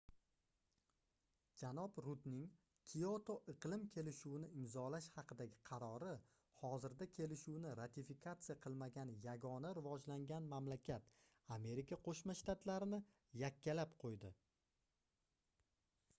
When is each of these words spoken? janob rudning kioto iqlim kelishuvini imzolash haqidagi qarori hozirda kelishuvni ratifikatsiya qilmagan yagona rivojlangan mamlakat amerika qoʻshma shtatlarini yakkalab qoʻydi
janob 1.61 1.97
rudning 2.05 2.45
kioto 2.91 3.33
iqlim 3.53 3.81
kelishuvini 3.97 4.47
imzolash 4.61 5.09
haqidagi 5.17 5.59
qarori 5.69 6.13
hozirda 6.61 7.07
kelishuvni 7.19 7.73
ratifikatsiya 7.81 8.55
qilmagan 8.63 9.11
yagona 9.27 9.73
rivojlangan 9.79 10.47
mamlakat 10.55 11.11
amerika 11.59 11.99
qoʻshma 12.09 12.37
shtatlarini 12.41 13.01
yakkalab 13.43 13.93
qoʻydi 14.05 14.33